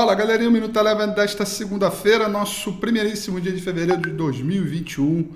Fala 0.00 0.14
galerinha, 0.14 0.48
o 0.48 0.52
Minuto 0.52 0.78
Eleven 0.78 1.10
desta 1.10 1.44
segunda-feira, 1.44 2.26
nosso 2.26 2.72
primeiríssimo 2.78 3.38
dia 3.38 3.52
de 3.52 3.60
fevereiro 3.60 4.00
de 4.00 4.10
2021. 4.12 5.28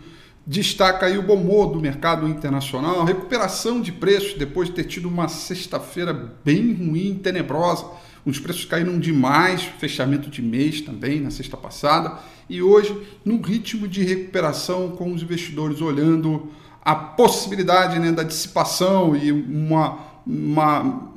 Destaca 0.46 1.04
aí 1.04 1.18
o 1.18 1.22
bom 1.22 1.34
humor 1.34 1.70
do 1.70 1.78
mercado 1.78 2.26
internacional, 2.26 3.04
recuperação 3.04 3.78
de 3.78 3.92
preços 3.92 4.32
depois 4.38 4.70
de 4.70 4.74
ter 4.74 4.84
tido 4.84 5.06
uma 5.06 5.28
sexta-feira 5.28 6.14
bem 6.42 6.72
ruim, 6.72 7.20
tenebrosa. 7.22 7.84
Os 8.24 8.38
preços 8.38 8.64
caíram 8.64 8.98
demais, 8.98 9.64
fechamento 9.78 10.30
de 10.30 10.40
mês 10.40 10.80
também 10.80 11.20
na 11.20 11.30
sexta 11.30 11.58
passada. 11.58 12.18
E 12.48 12.62
hoje, 12.62 12.98
num 13.22 13.42
ritmo 13.42 13.86
de 13.86 14.02
recuperação, 14.02 14.92
com 14.92 15.12
os 15.12 15.22
investidores 15.22 15.82
olhando 15.82 16.48
a 16.82 16.94
possibilidade 16.94 17.98
né, 17.98 18.12
da 18.12 18.22
dissipação 18.22 19.14
e 19.14 19.30
uma, 19.30 19.98
uma, 20.26 21.10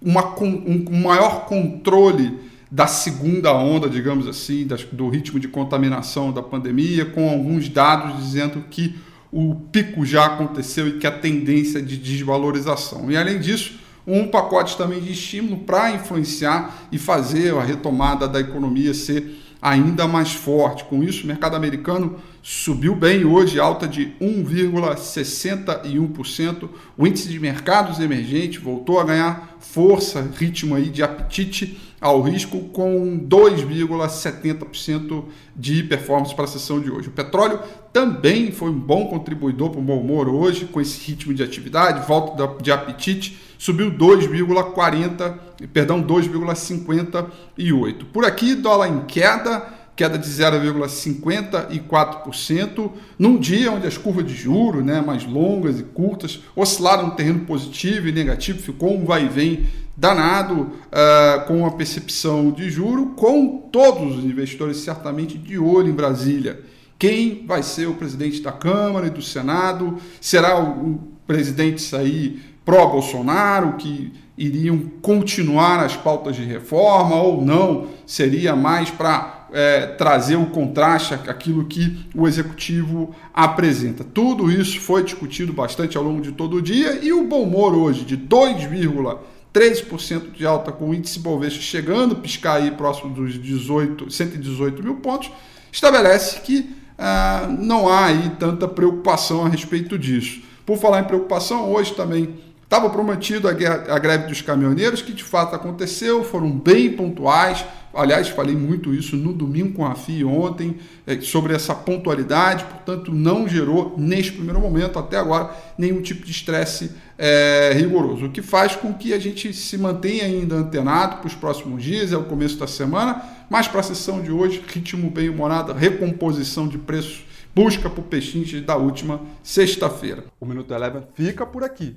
uma 0.00 0.40
um, 0.40 1.02
maior 1.02 1.44
controle 1.44 2.48
da 2.70 2.86
segunda 2.86 3.52
onda, 3.52 3.88
digamos 3.88 4.28
assim, 4.28 4.66
das, 4.66 4.84
do 4.84 5.08
ritmo 5.08 5.40
de 5.40 5.48
contaminação 5.48 6.32
da 6.32 6.42
pandemia, 6.42 7.04
com 7.04 7.28
alguns 7.28 7.68
dados 7.68 8.16
dizendo 8.22 8.64
que 8.70 8.94
o 9.32 9.54
pico 9.54 10.04
já 10.04 10.26
aconteceu 10.26 10.88
e 10.88 10.98
que 10.98 11.06
a 11.06 11.10
tendência 11.10 11.82
de 11.82 11.96
desvalorização. 11.96 13.10
E 13.10 13.16
além 13.16 13.40
disso, 13.40 13.78
um 14.06 14.28
pacote 14.28 14.76
também 14.76 15.00
de 15.00 15.12
estímulo 15.12 15.58
para 15.58 15.92
influenciar 15.92 16.88
e 16.90 16.98
fazer 16.98 17.54
a 17.54 17.62
retomada 17.62 18.28
da 18.28 18.40
economia 18.40 18.94
ser 18.94 19.38
ainda 19.60 20.08
mais 20.08 20.32
forte. 20.32 20.84
Com 20.84 21.02
isso, 21.02 21.24
o 21.24 21.26
mercado 21.26 21.56
americano 21.56 22.16
subiu 22.42 22.94
bem 22.94 23.22
hoje, 23.24 23.58
alta 23.60 23.86
de 23.86 24.14
1,61%. 24.20 26.70
O 26.96 27.06
índice 27.06 27.28
de 27.28 27.38
mercados 27.38 28.00
emergentes 28.00 28.62
voltou 28.62 28.98
a 28.98 29.04
ganhar 29.04 29.58
força, 29.60 30.26
ritmo 30.36 30.74
aí 30.74 30.88
de 30.88 31.02
apetite 31.02 31.78
ao 32.00 32.22
risco 32.22 32.60
com 32.70 33.20
2,70% 33.28 35.24
de 35.54 35.82
performance 35.82 36.34
para 36.34 36.44
a 36.44 36.48
sessão 36.48 36.80
de 36.80 36.90
hoje. 36.90 37.08
O 37.08 37.12
petróleo 37.12 37.60
também 37.92 38.50
foi 38.50 38.70
um 38.70 38.80
bom 38.80 39.06
contribuidor 39.06 39.68
para 39.70 39.80
o 39.80 39.82
bom 39.82 40.00
humor 40.00 40.26
hoje, 40.28 40.64
com 40.64 40.80
esse 40.80 40.98
ritmo 41.06 41.34
de 41.34 41.42
atividade, 41.42 42.08
volta 42.08 42.62
de 42.62 42.72
apetite, 42.72 43.38
subiu 43.58 43.90
2,40, 43.90 45.49
perdão, 45.66 46.02
2,58. 46.02 48.04
Por 48.12 48.24
aqui, 48.24 48.54
dólar 48.54 48.88
em 48.88 49.00
queda, 49.06 49.80
queda 49.94 50.18
de 50.18 50.28
0,54%, 50.28 52.90
num 53.18 53.38
dia 53.38 53.70
onde 53.70 53.86
as 53.86 53.98
curvas 53.98 54.24
de 54.24 54.34
juros, 54.34 54.82
né, 54.84 55.00
mais 55.00 55.24
longas 55.26 55.78
e 55.78 55.82
curtas, 55.82 56.42
oscilaram 56.56 57.08
no 57.08 57.14
terreno 57.14 57.40
positivo 57.40 58.08
e 58.08 58.12
negativo, 58.12 58.62
ficou 58.62 58.96
um 58.96 59.04
vai 59.04 59.26
e 59.26 59.28
vem 59.28 59.68
danado 59.96 60.62
uh, 60.62 61.44
com 61.46 61.66
a 61.66 61.72
percepção 61.72 62.50
de 62.50 62.70
juro, 62.70 63.08
com 63.16 63.68
todos 63.70 64.16
os 64.16 64.24
investidores 64.24 64.78
certamente 64.78 65.36
de 65.36 65.58
olho 65.58 65.88
em 65.88 65.94
Brasília. 65.94 66.62
Quem 66.98 67.44
vai 67.46 67.62
ser 67.62 67.86
o 67.86 67.92
presidente 67.94 68.40
da 68.40 68.52
Câmara 68.52 69.08
e 69.08 69.10
do 69.10 69.20
Senado? 69.20 69.98
Será 70.18 70.58
o, 70.58 70.92
o 70.92 70.98
presidente 71.26 71.82
sair 71.82 72.42
pró-Bolsonaro, 72.64 73.74
que 73.74 74.10
iriam 74.40 74.80
continuar 75.02 75.84
as 75.84 75.94
pautas 75.94 76.34
de 76.34 76.44
reforma 76.44 77.14
ou 77.16 77.44
não? 77.44 77.88
Seria 78.06 78.56
mais 78.56 78.90
para 78.90 79.48
é, 79.52 79.86
trazer 79.86 80.36
o 80.36 80.46
contraste 80.46 81.12
aquilo 81.12 81.66
que 81.66 82.06
o 82.14 82.26
executivo 82.26 83.14
apresenta. 83.34 84.02
Tudo 84.02 84.50
isso 84.50 84.80
foi 84.80 85.04
discutido 85.04 85.52
bastante 85.52 85.98
ao 85.98 86.02
longo 86.02 86.22
de 86.22 86.32
todo 86.32 86.56
o 86.56 86.62
dia 86.62 86.98
e 87.04 87.12
o 87.12 87.26
bom 87.26 87.42
humor 87.42 87.74
hoje 87.74 88.04
de 88.04 88.16
2,5 88.16 89.18
13% 89.52 90.30
de 90.30 90.46
alta 90.46 90.70
com 90.70 90.90
o 90.90 90.94
índice 90.94 91.18
Bovespa 91.18 91.60
chegando 91.60 92.16
piscar 92.16 92.54
aí 92.54 92.70
próximo 92.70 93.12
dos 93.12 93.34
18, 93.34 94.10
118 94.10 94.82
mil 94.82 94.96
pontos, 94.96 95.30
estabelece 95.72 96.40
que 96.40 96.74
ah, 96.96 97.48
não 97.58 97.88
há 97.88 98.06
aí 98.06 98.30
tanta 98.38 98.68
preocupação 98.68 99.44
a 99.44 99.48
respeito 99.48 99.98
disso. 99.98 100.40
Por 100.64 100.78
falar 100.78 101.00
em 101.00 101.04
preocupação, 101.04 101.72
hoje 101.72 101.92
também 101.94 102.32
estava 102.70 102.88
prometido 102.88 103.48
a, 103.48 103.50
a 103.50 103.98
greve 103.98 104.28
dos 104.28 104.40
caminhoneiros, 104.40 105.02
que 105.02 105.12
de 105.12 105.24
fato 105.24 105.56
aconteceu, 105.56 106.22
foram 106.22 106.50
bem 106.50 106.92
pontuais, 106.92 107.64
Aliás, 107.92 108.28
falei 108.28 108.54
muito 108.54 108.94
isso 108.94 109.16
no 109.16 109.32
domingo 109.32 109.72
com 109.72 109.84
a 109.84 109.96
FI 109.96 110.24
ontem, 110.24 110.76
é, 111.04 111.20
sobre 111.20 111.54
essa 111.54 111.74
pontualidade, 111.74 112.64
portanto, 112.64 113.12
não 113.12 113.48
gerou, 113.48 113.96
neste 113.98 114.32
primeiro 114.32 114.60
momento, 114.60 114.96
até 114.96 115.16
agora, 115.16 115.50
nenhum 115.76 116.00
tipo 116.00 116.24
de 116.24 116.30
estresse 116.30 116.92
é, 117.18 117.72
rigoroso. 117.74 118.26
O 118.26 118.30
que 118.30 118.42
faz 118.42 118.76
com 118.76 118.94
que 118.94 119.12
a 119.12 119.18
gente 119.18 119.52
se 119.52 119.76
mantenha 119.76 120.24
ainda 120.24 120.54
antenado 120.54 121.16
para 121.16 121.26
os 121.26 121.34
próximos 121.34 121.82
dias, 121.82 122.12
é 122.12 122.16
o 122.16 122.24
começo 122.24 122.56
da 122.58 122.68
semana, 122.68 123.22
mas 123.50 123.66
para 123.66 123.80
a 123.80 123.84
sessão 123.84 124.22
de 124.22 124.30
hoje, 124.30 124.62
ritmo 124.68 125.10
bem 125.10 125.28
humorado, 125.28 125.72
recomposição 125.72 126.68
de 126.68 126.78
preços, 126.78 127.24
busca 127.52 127.90
por 127.90 128.02
peixinhos 128.02 128.52
da 128.62 128.76
última 128.76 129.20
sexta-feira. 129.42 130.26
O 130.38 130.46
Minuto 130.46 130.72
Eleven 130.72 131.02
fica 131.16 131.44
por 131.44 131.64
aqui. 131.64 131.96